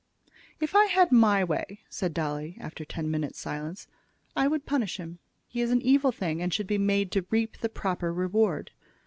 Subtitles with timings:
[0.59, 3.85] "If I had my way," said Dolly, after ten minutes' silence,
[4.35, 5.19] "I would punish him.
[5.47, 8.71] He is an evil thing, and should be made to reap the proper reward.